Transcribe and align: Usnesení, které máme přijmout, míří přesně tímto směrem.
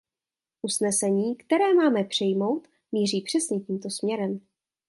Usnesení, 0.63 1.35
které 1.35 1.73
máme 1.73 2.03
přijmout, 2.03 2.67
míří 2.91 3.21
přesně 3.21 3.59
tímto 3.59 3.89
směrem. 3.89 4.39